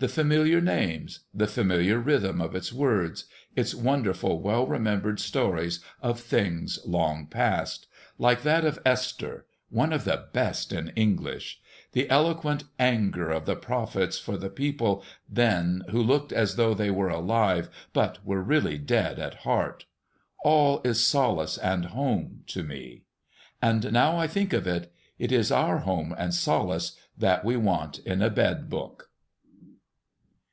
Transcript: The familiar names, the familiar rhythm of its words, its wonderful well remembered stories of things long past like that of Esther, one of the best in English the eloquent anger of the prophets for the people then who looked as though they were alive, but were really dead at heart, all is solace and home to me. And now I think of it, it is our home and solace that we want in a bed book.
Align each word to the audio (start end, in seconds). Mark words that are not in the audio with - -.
The 0.00 0.08
familiar 0.08 0.62
names, 0.62 1.26
the 1.34 1.46
familiar 1.46 1.98
rhythm 1.98 2.40
of 2.40 2.54
its 2.54 2.72
words, 2.72 3.26
its 3.54 3.74
wonderful 3.74 4.40
well 4.40 4.66
remembered 4.66 5.20
stories 5.20 5.80
of 6.00 6.18
things 6.18 6.78
long 6.86 7.26
past 7.26 7.86
like 8.16 8.40
that 8.40 8.64
of 8.64 8.78
Esther, 8.86 9.44
one 9.68 9.92
of 9.92 10.04
the 10.04 10.28
best 10.32 10.72
in 10.72 10.88
English 10.96 11.60
the 11.92 12.08
eloquent 12.08 12.64
anger 12.78 13.28
of 13.28 13.44
the 13.44 13.56
prophets 13.56 14.18
for 14.18 14.38
the 14.38 14.48
people 14.48 15.04
then 15.28 15.82
who 15.90 16.02
looked 16.02 16.32
as 16.32 16.56
though 16.56 16.72
they 16.72 16.90
were 16.90 17.10
alive, 17.10 17.68
but 17.92 18.24
were 18.24 18.42
really 18.42 18.78
dead 18.78 19.18
at 19.18 19.34
heart, 19.44 19.84
all 20.42 20.80
is 20.82 21.04
solace 21.04 21.58
and 21.58 21.84
home 21.84 22.42
to 22.46 22.62
me. 22.62 23.02
And 23.60 23.92
now 23.92 24.16
I 24.16 24.26
think 24.26 24.54
of 24.54 24.66
it, 24.66 24.90
it 25.18 25.30
is 25.30 25.52
our 25.52 25.80
home 25.80 26.14
and 26.16 26.32
solace 26.32 26.96
that 27.18 27.44
we 27.44 27.58
want 27.58 27.98
in 27.98 28.22
a 28.22 28.30
bed 28.30 28.70
book. 28.70 29.08